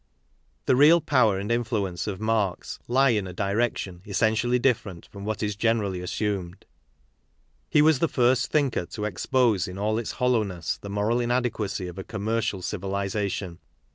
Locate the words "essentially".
4.07-4.57